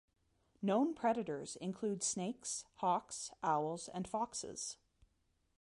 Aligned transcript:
Known 0.63 0.95
predators 0.95 1.57
include 1.57 2.01
snakes, 2.01 2.65
hawks, 2.77 3.29
owls, 3.43 3.87
and 3.93 4.07
foxes. 4.07 4.77